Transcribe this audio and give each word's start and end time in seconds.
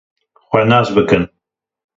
Xwe 0.47 0.61
nas 0.69 0.87
bikin! 0.95 1.23